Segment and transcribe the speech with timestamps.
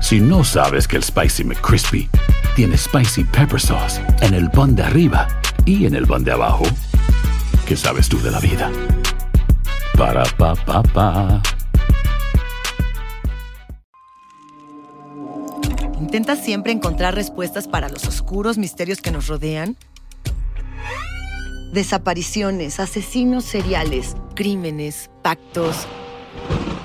[0.00, 2.08] Si no sabes que el Spicy McCrispy
[2.54, 5.26] tiene Spicy Pepper Sauce en el pan de arriba
[5.64, 6.64] y en el pan de abajo,
[7.66, 8.70] ¿qué sabes tú de la vida?
[9.96, 11.42] Para, pa, pa, pa.
[16.00, 19.76] ¿Intentas siempre encontrar respuestas para los oscuros misterios que nos rodean?
[21.72, 25.86] Desapariciones, asesinos seriales, crímenes, pactos.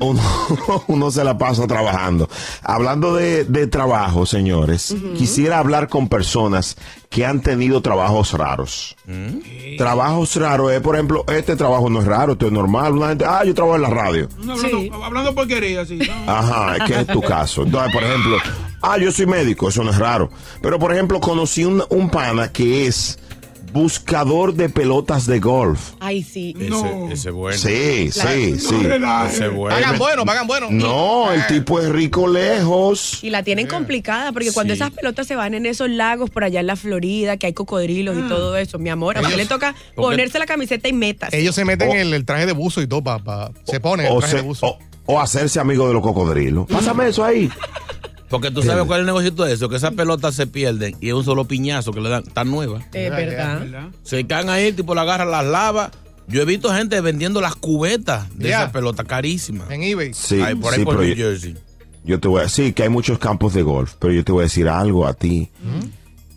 [0.00, 0.22] Uno,
[0.86, 2.28] uno se la pasa trabajando.
[2.62, 6.76] Hablando de, de trabajo, señores, quisiera hablar con personas
[7.08, 8.96] que han tenido trabajos raros.
[9.76, 12.92] Trabajos raros es, por ejemplo, este trabajo no es raro, esto es normal.
[12.96, 14.28] Una gente, ah, yo trabajo en la radio.
[14.38, 15.98] No, hablando, hablando porquería, sí.
[15.98, 16.32] ¿no?
[16.32, 17.62] Ajá, es que es tu caso.
[17.64, 18.36] Entonces, por ejemplo,
[18.82, 20.30] ah, yo soy médico, eso no es raro.
[20.62, 23.18] Pero, por ejemplo, conocí un, un pana que es
[23.72, 25.92] buscador de pelotas de golf.
[26.00, 26.54] Ay, sí.
[26.58, 27.06] No.
[27.06, 27.58] Ese, ese bueno.
[27.58, 28.74] Sí, sí, sí.
[29.00, 29.26] No.
[29.26, 29.76] Ese bueno.
[29.76, 30.66] Pagan bueno, pagan bueno.
[30.70, 33.22] No, el tipo es rico lejos.
[33.22, 34.80] Y la tienen complicada porque cuando Sí.
[34.80, 38.16] esas pelotas se van en esos lagos por allá en la Florida, que hay cocodrilos
[38.18, 41.32] y todo eso, mi amor, a le toca ponerse la camiseta y metas.
[41.32, 44.06] Ellos se meten en el, el traje de buzo y todo, pa, pa- se ponen
[44.06, 44.66] el O, traje se- de buzo.
[44.66, 46.66] o- o hacerse amigo de los cocodrilos.
[46.68, 47.50] Pásame eso ahí.
[48.30, 51.08] Porque tú sabes cuál es el negocio de eso, que esas pelotas se pierden y
[51.08, 52.84] es un solo piñazo que le dan, tan nuevas.
[52.94, 53.60] Es verdad.
[53.60, 53.88] ¿Verdad?
[54.04, 55.90] Se caen ahí, tipo la agarra, las lava.
[56.28, 58.60] Yo he visto gente vendiendo las cubetas de Ya.
[58.60, 59.68] esas pelotas carísimas.
[59.70, 60.14] En eBay.
[60.14, 61.56] Sí, Ahí, por ahí sí, por pero New yo, Jersey.
[62.04, 64.42] yo te voy a decir que hay muchos campos de golf, pero yo te voy
[64.42, 65.50] a decir algo a ti.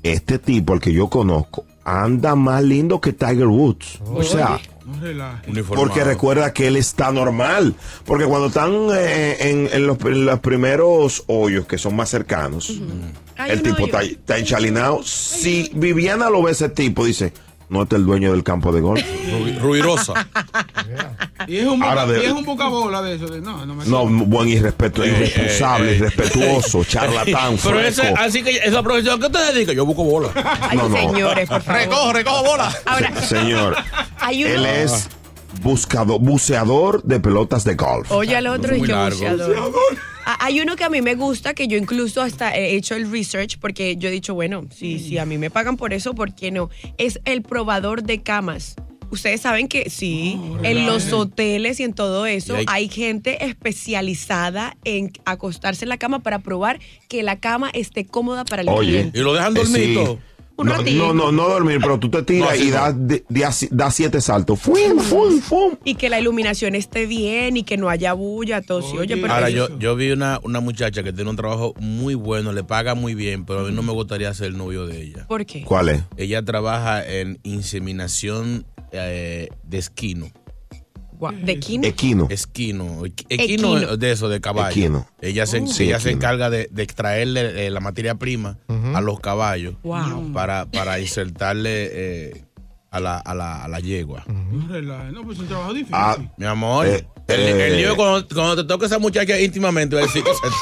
[0.02, 4.00] Este tipo, el que yo conozco, anda más lindo que Tiger Woods.
[4.06, 5.66] O sea, No.
[5.76, 7.76] Porque recuerda que él está normal.
[8.06, 12.82] Porque cuando están eh, en, en los, en los primeros hoyos que son más cercanos,
[13.48, 15.04] el tipo está, está enchalinado.
[15.04, 17.34] Si Viviana lo ve ese tipo, dice,
[17.70, 19.02] no este es el dueño del campo de golf.
[19.04, 20.14] Ru- Ruirosa.
[21.46, 23.28] Y es un, Ahora boca, de- y es un bocabola de eso.
[23.28, 25.98] De, no, no me No, buen irrespeto, irresponsable, eh, eh.
[25.98, 29.74] irrespetuoso, charlatán, Pero ese, así que esa profesión, ¿qué te dedica?
[29.74, 30.30] Yo busco bola.
[30.62, 30.96] Ay, No, no.
[30.96, 31.82] señores, por favor.
[31.82, 32.74] Recojo, recojo bola.
[32.86, 33.76] Ahora, Señor,
[34.22, 34.54] hay uno.
[34.54, 35.10] él es
[35.62, 38.10] buscador, buceador de pelotas de golf.
[38.12, 39.18] Oye al otro y Muy que largo.
[39.20, 39.72] buceador.
[40.26, 43.10] Ah, Hay uno que a mí me gusta, que yo incluso hasta he hecho el
[43.12, 46.34] research, porque yo he dicho, bueno, si, si a mí me pagan por eso, ¿por
[46.34, 46.70] qué no?
[46.98, 48.76] Es el probador de camas.
[49.12, 55.12] Ustedes saben que sí, en los hoteles y en todo eso hay gente especializada en
[55.26, 56.80] acostarse en la cama para probar
[57.10, 59.20] que la cama esté cómoda para el Oye, cliente.
[59.20, 60.18] Y lo dejan dormir Eh, sí.
[60.56, 61.08] Un No, ratito.
[61.08, 62.74] no, no, no dormir, pero tú te tiras No, y no.
[62.76, 62.96] das,
[63.28, 64.60] das- das siete saltos.
[64.60, 65.76] ¡Fum, fum, fum!
[65.84, 68.80] Y que la iluminación esté bien y que no haya bulla, todo.
[68.86, 69.18] Oye, Oye.
[69.18, 72.64] pero Ahora, yo, yo vi una, una muchacha que tiene un trabajo muy bueno, le
[72.64, 75.26] paga muy bien, pero a mí no me gustaría ser el novio de ella.
[75.28, 75.64] ¿Por qué?
[75.64, 76.04] ¿Cuál es?
[76.18, 80.28] Ella trabaja en inseminación eh, de esquino.
[81.32, 81.84] ¿De quién?
[81.86, 82.28] Equino.
[82.30, 83.02] Esquino.
[83.06, 83.98] equ- Equino, Equino.
[83.98, 84.70] de eso, de caballo.
[84.72, 85.08] Equino.
[85.22, 88.58] Ella se, Sí, ella se encarga de, de extraerle eh, la materia prima
[88.94, 90.32] a los caballos Wow.
[90.34, 92.46] para, para insertarle eh,
[92.92, 94.24] a, la, a, la, a la yegua.
[94.28, 95.14] No relajes.
[95.14, 95.96] No, pues es un trabajo difícil.
[95.96, 97.68] Ah, Mi amor, Eh, el, eh.
[97.68, 100.58] el lío cuando, cuando te toca esa muchacha íntimamente, va a decir, ¿qué es esto?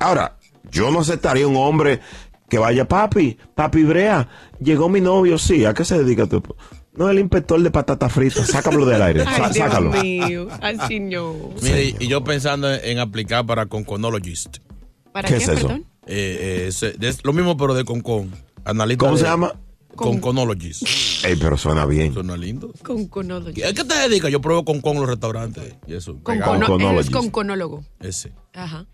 [0.00, 0.36] Ahora,
[0.70, 2.00] yo no aceptaría un hombre
[2.48, 4.28] que vaya, papi, papi Brea,
[4.60, 6.42] llegó mi novio, sí, ¿a qué se dedica tu
[6.94, 9.90] No, el inspector de patatas fritas, sácalo del aire, Ay, sa- Dios sácalo.
[9.90, 10.48] mío.
[10.62, 11.34] Así no.
[11.62, 14.58] Mire, y- yo pensando en, en aplicar para Conconologist.
[15.14, 15.68] ¿Para ¿Qué qué, es eso?
[15.68, 15.84] perdón?
[16.08, 18.32] Eh, eh, es, es lo mismo, pero de Concon.
[18.64, 19.54] Analista ¿Cómo de- se llama?
[19.94, 20.82] Conconologist.
[21.24, 22.12] Ey, pero suena bien.
[22.12, 22.72] Suena lindo.
[22.84, 23.50] Con conólogo.
[23.50, 24.30] ¿A qué te dedicas?
[24.30, 25.74] Yo pruebo Concon en los restaurantes.
[25.86, 26.14] Y eso.
[26.22, 26.52] Con pegado.
[26.52, 27.08] cono- Conconologist.
[27.10, 27.84] eres con conólogo.
[28.00, 28.32] Ese.
[28.52, 28.86] Ajá.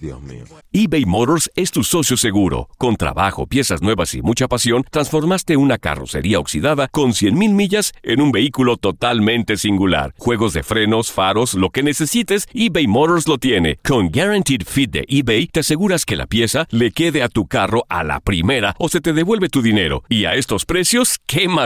[0.00, 0.44] Dios mío.
[0.72, 2.68] eBay Motors es tu socio seguro.
[2.78, 8.20] Con trabajo, piezas nuevas y mucha pasión, transformaste una carrocería oxidada con 100.000 millas en
[8.20, 10.14] un vehículo totalmente singular.
[10.18, 13.76] Juegos de frenos, faros, lo que necesites, eBay Motors lo tiene.
[13.84, 17.84] Con Guaranteed Fit de eBay, te aseguras que la pieza le quede a tu carro
[17.88, 20.04] a la primera o se te devuelve tu dinero.
[20.08, 21.65] Y a estos precios, ¿qué más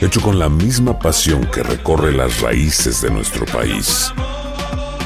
[0.00, 4.12] hecho con la misma pasión que recorre las raíces de nuestro país.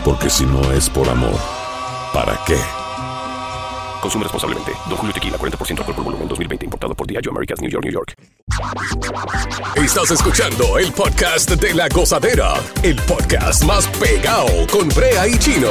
[0.05, 1.39] Porque si no es por amor,
[2.13, 2.59] ¿para qué?
[4.01, 4.73] Consume responsablemente.
[4.89, 6.65] Don Julio Tequila, 40% alcohol por volumen, 2020.
[6.67, 8.15] Importado por Diageo Americas, New York, New York.
[9.77, 15.71] Estás escuchando el podcast de la gozadera, el podcast más pegado con Brea y Chino.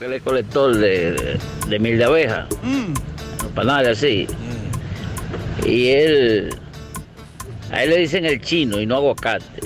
[0.00, 1.38] Él es colector de, de,
[1.68, 2.46] de miel de abeja,
[3.54, 4.26] panales así.
[5.66, 6.50] Y él,
[7.70, 9.60] a él le dicen el chino y no aguacate.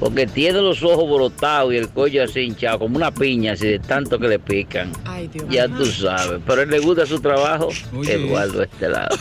[0.00, 3.78] Porque tiene los ojos brotados y el cuello así hinchado, como una piña, así de
[3.78, 4.90] tanto que le pican.
[5.04, 6.40] Ay, Dios Ya tú sabes.
[6.46, 7.68] Pero a él le gusta su trabajo.
[7.94, 8.14] Oye.
[8.14, 9.14] Eduardo este lado.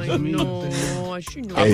[0.00, 0.44] Ay, no.
[0.44, 0.62] no.
[1.16, 1.24] Ey,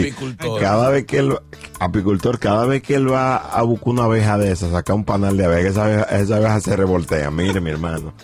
[0.01, 0.61] Apicultor.
[0.61, 1.37] cada vez que él,
[1.81, 5.37] apicultor, cada vez que él va a buscar una abeja de esas, saca un panal
[5.37, 7.31] de abeja, esa abeja, esa abeja se revoltea.
[7.31, 8.15] Mire, mi hermano.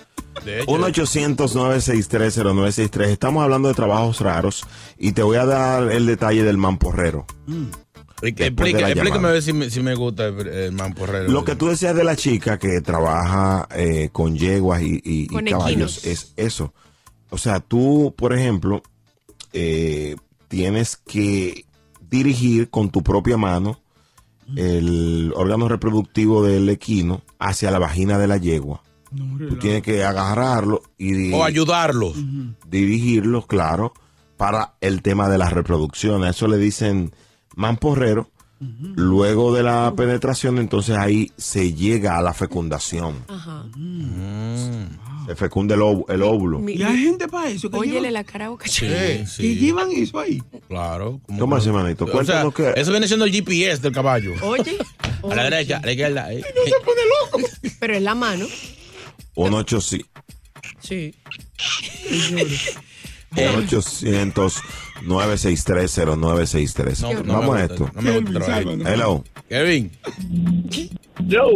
[0.45, 3.07] De hecho, 1-800-963-0963.
[3.09, 4.65] Estamos hablando de trabajos raros
[4.97, 7.27] y te voy a dar el detalle del mamporrero.
[7.49, 7.88] explica-
[8.23, 9.29] explícame llamada.
[9.29, 11.31] a ver si me, si me gusta el, el mamporrero.
[11.31, 15.27] Lo que tú decías de la chica que trabaja eh, con yeguas y, y- y
[15.27, 16.73] Con caballos es eso.
[17.31, 18.83] O sea, tú, por ejemplo,
[19.53, 20.17] eh,
[20.49, 21.65] tienes que
[22.11, 23.81] dirigir con tu propia mano
[24.57, 28.83] el órgano reproductivo del equino hacia la vagina de la yegua.
[29.11, 32.15] No, Tú tienes que agarrarlo y O ayudarlos.
[32.67, 33.93] dirigirlo, claro,
[34.37, 36.25] para el tema de la reproducción.
[36.25, 37.13] A eso le dicen
[37.59, 38.31] mamporrero.
[38.97, 43.25] Luego de la penetración, entonces ahí se llega a la fecundación.
[43.29, 43.65] Ajá.
[45.27, 46.59] Se fecunda el, óvulo- el óvulo.
[46.59, 47.71] Mi- Y hay gente para eso.
[47.71, 48.89] Que Óyele llevan, la cara a Boca Sí,
[49.29, 49.55] sí.
[49.57, 50.43] llevan eso ahí.
[50.69, 51.21] Claro.
[51.39, 52.07] ¿Cómo así, manito?
[52.13, 54.33] O sea, que- Eso viene siendo el GPS del caballo.
[54.43, 54.77] Oye.
[55.23, 56.33] A la derecha, a la izquierda.
[56.33, 56.43] eh.
[57.79, 58.47] Pero es la mano.
[59.37, 60.09] 1 800
[60.81, 61.15] Sí.
[65.05, 67.03] 963-0963.
[67.03, 67.91] No, no Vamos a esto.
[67.95, 68.63] No me gusta Kelvin, trabajar.
[68.63, 68.89] sálvanos.
[68.89, 69.25] Hello.
[69.49, 69.91] Kevin.
[71.27, 71.51] Yo,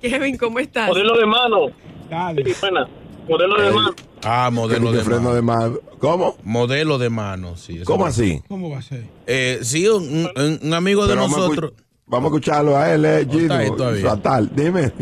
[0.00, 0.88] Kevin, ¿cómo estás?
[0.88, 1.66] modelo de mano.
[2.08, 2.54] Dale.
[2.60, 2.88] Buena.
[3.28, 3.94] Modelo de mano.
[4.22, 5.34] Ah, modelo de freno mano.
[5.34, 5.78] de mano.
[5.98, 6.36] ¿Cómo?
[6.44, 7.80] Modelo de mano, sí.
[7.84, 8.42] ¿Cómo así?
[8.48, 9.04] ¿Cómo va a ser?
[9.26, 10.28] Eh, sí, un,
[10.74, 11.72] amigo de Pero nosotros.
[12.06, 13.54] Vamos a escucharlo a él, eh, Gino.
[14.02, 14.50] Fatal.
[14.54, 14.92] Dime.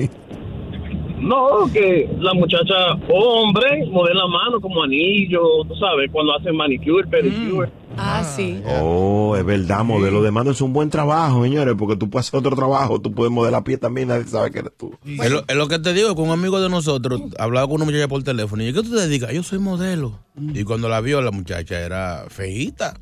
[1.19, 2.75] No, que la muchacha,
[3.09, 7.71] hombre, modela mano como anillo, tú sabes, cuando hacen manicure, pedicure.
[7.97, 8.63] Ah, sí.
[8.67, 12.39] Oh, es verdad, modelo de mano es un buen trabajo, señores, porque tú puedes hacer
[12.41, 14.97] otro trabajo, tú puedes modelar pie también, nadie sabe que eres tú.
[15.05, 17.85] Es lo, es lo que te digo, con un amigo de nosotros, hablaba con una
[17.85, 19.33] muchacha por teléfono y yo, ¿qué tú te dedicas?
[19.33, 20.19] Yo soy modelo.
[20.37, 22.95] Y cuando la vio, la muchacha era feíta.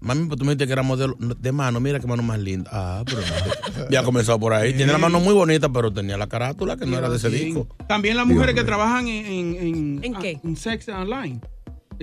[0.00, 2.68] Mami, pues tú me dijiste que era modelo de mano, mira qué mano más linda.
[2.70, 3.84] Ah, pero no.
[3.90, 4.74] ya comenzó por ahí.
[4.74, 7.46] Tiene la mano muy bonita, pero tenía la carátula que no era de ese Sí.
[7.46, 7.66] disco.
[7.88, 10.38] También las mujeres que trabajan en, en, en, ¿En qué?
[10.44, 11.40] en sex online.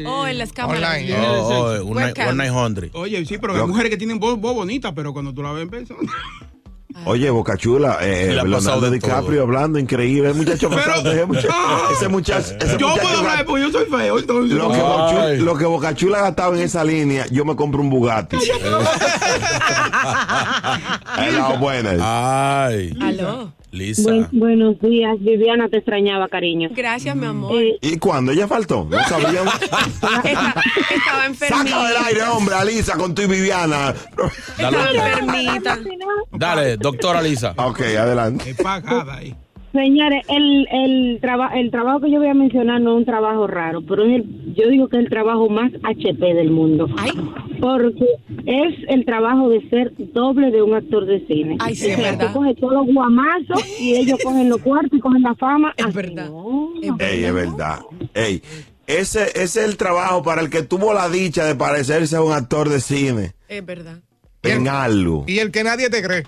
[0.06, 0.96] Oh, en las cámaras.
[0.98, 1.16] Online.
[1.18, 2.90] Oh, oh, una, night hundred.
[2.94, 5.64] Oye, sí, pero hay mujeres que tienen voz, voz bonita, pero cuando tú la ves
[5.64, 6.12] en persona.
[7.06, 9.44] Oye, Boca Chula, eh, ha Leonardo de DiCaprio todo.
[9.44, 11.90] hablando, increíble, el muchacho Pero- pasado, ese muchacho, Ah.
[11.94, 14.58] ese muchacho, ese Yo muchacho puedo hablar porque yo soy feo, entonces.
[14.58, 14.82] lo que, Ay.
[14.82, 18.36] Bochu- lo que Boca Chula ha gastado en esa línea, yo me compro un Bugatti.
[21.18, 22.66] Es la buena.
[22.66, 23.54] Ay, Aló.
[23.72, 24.04] Lisa.
[24.04, 26.70] Buen- buenos días, Viviana, te extrañaba, cariño.
[26.76, 27.54] Gracias, mi amor.
[27.62, 28.32] Eh, ¿Y cuándo?
[28.34, 28.86] ¿Ella faltó?
[28.90, 29.54] No sabíamos.
[29.62, 30.62] Esta-
[30.94, 31.70] estaba enfermita.
[31.70, 33.94] Saca del aire, hombre, Alisa, con tu y Viviana.
[34.58, 35.80] Estaba Dale, enfermita.
[36.32, 37.54] dale, doctora Lisa.
[37.58, 38.50] Ok, adelante.
[38.52, 39.36] Es pagada ahí.
[39.74, 43.48] Señores, el, el, traba- el trabajo que yo voy a mencionar no es un trabajo
[43.48, 46.88] raro, pero es el- yo digo que es el trabajo más HP del mundo.
[46.98, 47.12] Ay.
[47.60, 48.06] Porque
[48.46, 51.58] es el trabajo de ser doble de un actor de cine.
[51.60, 52.28] Ay, sí, O es verdad.
[52.28, 55.74] tú coges todos los guamazos y ellos cogen los cuartos y cogen la fama.
[55.78, 56.30] Es Así verdad.
[56.30, 56.70] no.
[56.82, 57.14] Es verdad.
[57.14, 57.80] Ey, es verdad.
[58.16, 58.42] Ey,
[58.88, 62.34] ese, ese es el trabajo para el que tuvo la dicha de parecerse a un
[62.34, 63.34] actor de cine.
[63.48, 64.00] Es verdad.
[64.44, 65.24] En algo.
[65.28, 66.24] Y el que nadie te cree.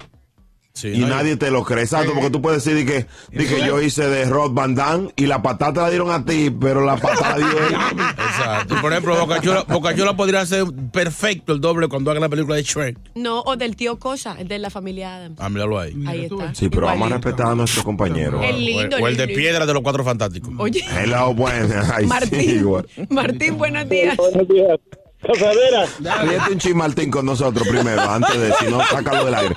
[0.76, 3.06] Sí, Y no, nadie te lo cree, exacto, porque tú puedes decir que,
[3.38, 6.84] que yo hice de Rod Van Damme y la patata la dieron a ti, pero
[6.84, 7.76] la patata dio él.
[8.00, 8.82] Exacto.
[8.82, 12.98] Por ejemplo, Bocachula, Bocachula podría ser perfecto el doble cuando haga la película de Shrek.
[13.14, 15.38] No, o del tío Cosa, el de la familia Adams.
[15.40, 15.94] Ah, míralo ahí.
[16.08, 16.56] Ahí está.
[16.56, 18.42] Sí, pero vamos a respetar a nuestro compañero.
[18.42, 20.50] El O el, lindo, o el de piedra de los cuatro fantásticos.
[20.58, 21.88] Oye, Hello, buena.
[21.96, 22.50] Ay, sí, Martín.
[22.50, 22.88] igual.
[23.10, 24.18] Martín, buenos días.
[24.18, 24.80] Buenos días.
[25.22, 25.86] Casadera.
[26.24, 29.56] Ríete un chin Martín con nosotros primero, antes de, si no, sácalo del aire.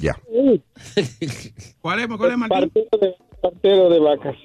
[0.00, 0.16] Ya.
[1.80, 2.70] ¿Cuál es, cuál es, Martín?
[2.70, 4.36] Partero de, partero de vacas.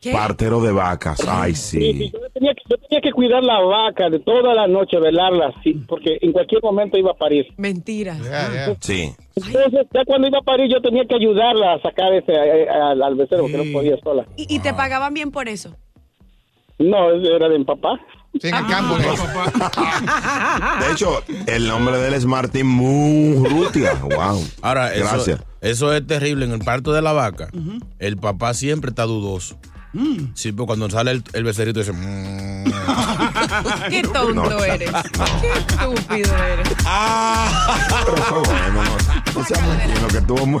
[0.00, 0.12] ¿Qué?
[0.12, 1.26] Partero de vacas.
[1.26, 1.92] Ay, Sí, sí.
[1.98, 5.52] sí, yo, tenía que, yo tenía que cuidar la vaca de toda la noche, velarla,
[5.64, 7.46] sí, porque en cualquier momento iba a parir.
[7.56, 8.16] Mentira.
[8.22, 8.74] Ya.
[8.80, 9.14] Sí.
[9.36, 13.02] Entonces, ya cuando iba a parir, yo tenía que ayudarla a sacar ese eh, al,
[13.02, 14.26] al becerro, que no podía sola.
[14.36, 15.74] ¿Y, y te pagaban bien por eso?
[16.78, 17.98] No, era de mi papá.
[18.40, 18.98] Sí, en el campo.
[18.98, 19.14] ¿no?
[20.86, 23.94] De hecho, el nombre de él es Martín Murrutia.
[23.94, 24.46] Wow.
[24.62, 25.40] Ahora, eso, Gracias.
[25.60, 26.44] eso es terrible.
[26.44, 27.48] En el parto de la vaca,
[27.98, 29.58] el papá siempre está dudoso.
[30.34, 31.92] Sí, pues cuando sale el, el becerrito dice...
[31.92, 32.64] "Mm".
[33.88, 34.62] Qué tonto No.
[34.64, 34.90] eres.
[35.40, 36.68] Qué estúpido eres.
[38.04, 38.82] Pero fue bueno,
[39.34, 40.60] no, no que tuvo muy...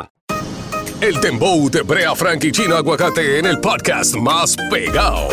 [1.01, 5.29] El Dembow de Brea Frank y Chino Aguacate en el podcast más pegado.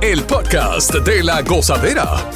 [0.00, 2.28] El podcast de la gozadera.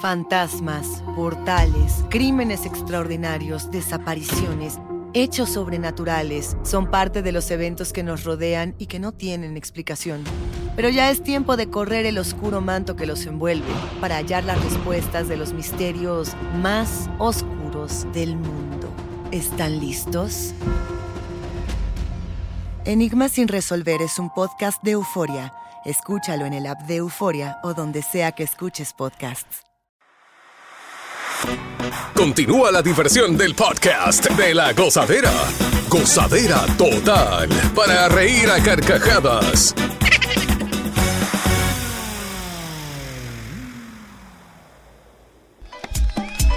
[0.00, 4.78] Fantasmas, portales, crímenes extraordinarios, desapariciones,
[5.12, 10.24] hechos sobrenaturales son parte de los eventos que nos rodean y que no tienen explicación.
[10.76, 13.68] Pero ya es tiempo de correr el oscuro manto que los envuelve
[14.00, 16.30] para hallar las respuestas de los misterios
[16.62, 18.71] más oscuros del mundo.
[19.32, 20.52] ¿Están listos?
[22.84, 25.54] Enigma sin resolver es un podcast de euforia.
[25.86, 29.62] Escúchalo en el app de Euforia o donde sea que escuches podcasts.
[32.14, 35.32] Continúa la diversión del podcast de la gozadera.
[35.88, 37.48] Gozadera total.
[37.74, 39.74] Para reír a carcajadas.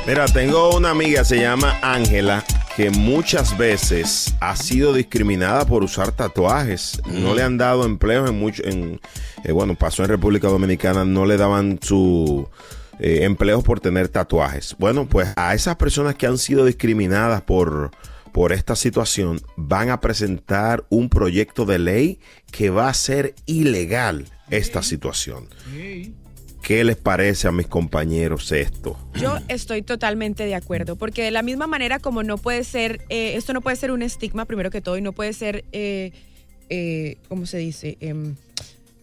[0.06, 2.44] Mira, tengo una amiga, se llama Ángela,
[2.76, 7.02] que muchas veces ha sido discriminada por usar tatuajes.
[7.06, 9.00] No le han dado empleos en mucho, en,
[9.46, 12.50] eh, bueno, pasó en República Dominicana, no le daban su
[13.00, 14.76] eh, empleos por tener tatuajes.
[14.78, 17.92] Bueno, pues a esas personas que han sido discriminadas por,
[18.34, 22.20] por esta situación van a presentar un proyecto de ley
[22.52, 25.48] que va a ser ilegal esta situación.
[26.66, 28.98] ¿Qué les parece a mis compañeros esto?
[29.14, 33.36] Yo estoy totalmente de acuerdo, porque de la misma manera como no puede ser, eh,
[33.36, 36.12] esto no puede ser un estigma primero que todo y no puede ser, eh,
[36.70, 37.98] eh, ¿cómo se dice?
[38.00, 38.34] Em,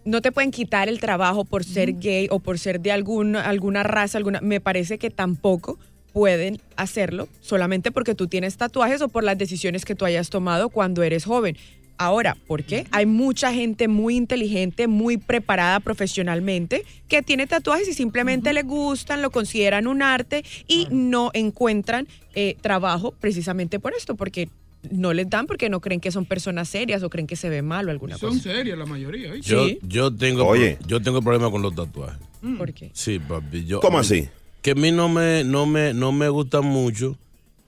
[0.04, 3.85] no te pueden quitar el trabajo por ser gay o por ser de algún, alguna
[3.85, 4.40] raza, alguna.
[4.40, 5.78] Me parece que tampoco
[6.12, 10.69] pueden hacerlo solamente porque tú tienes tatuajes o por las decisiones que tú hayas tomado
[10.69, 11.57] cuando eres joven.
[12.04, 12.85] Ahora, ¿por qué?
[12.90, 19.23] Hay mucha gente muy inteligente, muy preparada profesionalmente, que tiene tatuajes y simplemente le gustan,
[19.23, 24.49] lo consideran un arte y no encuentran eh, trabajo precisamente por esto, porque
[24.90, 27.62] no les dan porque no creen que son personas serias o creen que se ve
[27.62, 28.42] mal o alguna Son cosa.
[28.52, 29.30] serias la mayoría.
[29.30, 29.49] ¿oíste?
[29.49, 30.78] Yo, yo tengo Oye.
[30.87, 32.18] yo tengo problema con los tatuajes.
[32.59, 32.90] ¿Por qué?
[32.92, 33.64] Sí, papi.
[33.64, 34.28] Yo, ¿Cómo así?
[34.61, 37.16] Que a mí no me, no me, no me gustan mucho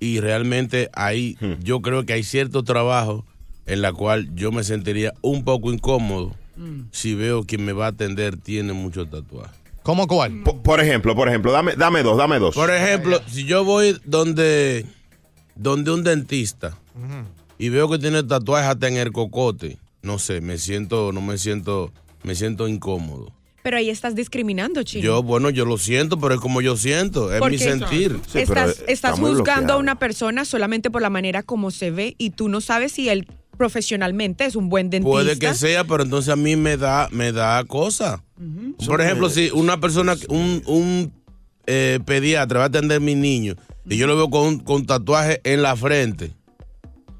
[0.00, 1.62] y realmente ahí Hmm.
[1.62, 3.24] yo creo que hay cierto trabajo
[3.66, 6.34] en la cual yo me sentiría un poco incómodo
[6.92, 9.56] si veo que me va a atender tiene muchos tatuajes.
[9.82, 10.42] ¿Cómo cuál?
[10.42, 12.54] Por, por ejemplo, por ejemplo, dame, dame dos, dame dos.
[12.54, 14.86] Por ejemplo, si yo voy donde,
[15.56, 16.78] donde un dentista
[17.58, 21.38] y veo que tiene tatuajes hasta en el cocote, no sé, me siento, no me
[21.38, 21.92] siento,
[22.22, 23.32] me siento incómodo.
[23.62, 25.02] Pero ahí estás discriminando, chino.
[25.02, 28.20] Yo, bueno, yo lo siento, pero es como yo siento, es mi Porque sentir.
[28.34, 32.50] estás estás juzgando a una persona solamente por la manera como se ve y tú
[32.50, 35.10] no sabes si él profesionalmente es un buen dentista.
[35.10, 38.22] Puede que sea, pero entonces a mí me da, me da cosa.
[38.86, 41.12] Por ejemplo, si una persona, un, un
[41.66, 43.54] eh, pediatra va a atender a mi niño
[43.88, 46.32] y yo lo veo con, con tatuaje en la frente,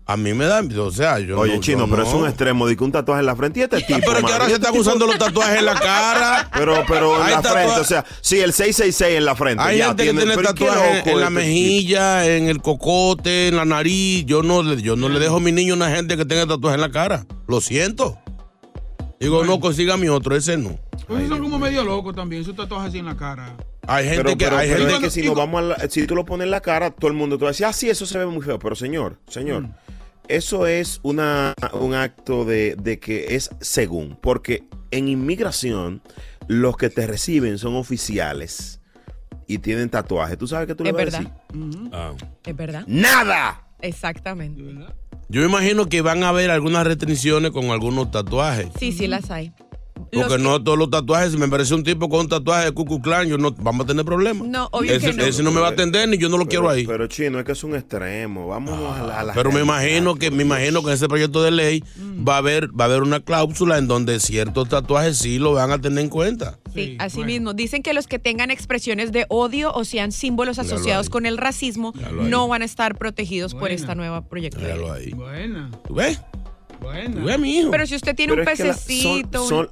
[0.06, 2.08] a mí me da, o sea, yo Oye, no- chino, yo pero no.
[2.08, 4.00] es un extremo de que un tatuaje en la frente y este tipo.
[4.00, 6.50] pero que mano, ahora se están tipo- usando los tatuajes en la cara.
[6.52, 9.62] Pero, pero en Hay la frente, o sea, sí, el 666 en la frente.
[9.62, 12.60] Hay ya gente que tiene- tiene pero qué tatuajes en la este mejilla, en el
[12.60, 14.26] cocote, en la nariz.
[14.26, 16.74] Yo no, le- yo no le dejo a mi niño una gente que tenga tatuajes
[16.74, 17.24] en la cara.
[17.48, 18.18] Lo siento.
[19.20, 20.78] Digo, no, consiga mi otro, ese no.
[21.06, 23.56] Pues son como medio locos también, esos tatuajes así en la cara.
[23.86, 25.88] Hay gente Pero, que, pero- hay pero gente es que si, nos vamos a la-
[25.88, 27.72] si tú lo pones en la cara, todo el mundo te va a decir, ah,
[27.72, 28.58] sí, eso se ve muy feo.
[28.58, 29.74] Pero señor, señor, Mm.
[30.28, 34.16] Eso es una, un acto de, de que es según.
[34.20, 36.02] Porque en inmigración,
[36.48, 38.80] los que te reciben son oficiales
[39.46, 40.38] y tienen tatuajes.
[40.38, 41.18] ¿Tú sabes que tú le Es vas a verdad.
[41.52, 41.90] decir?
[41.92, 42.12] Ah.
[42.44, 42.84] Es verdad.
[42.86, 43.60] ¡Nada!
[43.80, 44.62] Exactamente.
[45.28, 48.68] Yo me imagino que van a haber algunas restricciones con algunos tatuajes.
[48.78, 49.52] Sí, sí las hay.
[50.14, 52.84] Porque no todos los tatuajes, si me parece un tipo con un tatuaje de Ku
[52.84, 54.46] Klux Klan, yo no, vamos a tener problemas.
[54.48, 55.24] No, obvio ese, que no.
[55.24, 56.86] ese no me va a atender ni yo no lo quiero ahí.
[56.86, 58.48] Pero chino, es que es un extremo.
[58.48, 61.42] Vámonos a la, a la Pero me imagino que me imagino que en ese proyecto
[61.42, 61.84] de ley
[62.26, 65.70] va a haber va a haber una cláusula en donde ciertos tatuajes sí lo van
[65.72, 66.58] a tener en cuenta.
[66.74, 67.54] Sí, así mismo.
[67.54, 71.92] Dicen que los que tengan expresiones de odio o sean símbolos asociados con el racismo
[72.12, 74.58] no van a estar protegidos por esta nueva proyecto.
[74.58, 75.06] de Míralo ley.
[75.06, 75.12] ahí.
[75.12, 75.70] Buena.
[75.86, 76.20] ¿Tú ves?
[76.80, 77.20] Buena.
[77.20, 77.70] ¿Tú ves, mi hijo?
[77.70, 79.68] Pero si usted tiene Pero un la- pececito, son-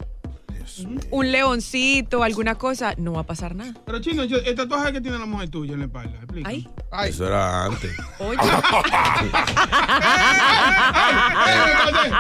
[0.84, 3.72] un- un, leoncito, alguna cosa, no va a pasar nada.
[3.84, 6.48] Pero chino, yo- el tatuaje que tiene la mujer tuya en la espalda, explica.
[6.50, 6.66] Ay,
[7.08, 7.90] Eso era antes.
[8.18, 8.38] oye.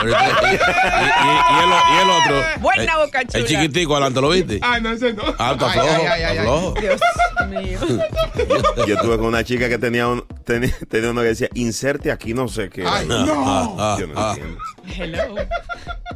[0.02, 2.60] Y, y- y- y el, y el otro.
[2.60, 3.38] Buena el, boca chula.
[3.38, 4.58] el chiquitico adelante, ¿lo viste?
[4.62, 5.22] Ay, no, ese no.
[5.38, 5.88] Ah, está Ay, flojo.
[5.88, 6.46] ay, ay, ay, ay.
[6.80, 7.00] Dios
[7.48, 7.78] mío.
[8.86, 12.34] Yo estuve con una chica que tenía, un, tenía, tenía uno que decía, inserte aquí,
[12.34, 12.84] no sé qué.
[12.86, 14.34] Ay, Ah, ah, Yo no ah.
[14.36, 14.60] entiendo.
[14.96, 15.34] Hello.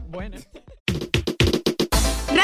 [0.09, 0.37] Bueno.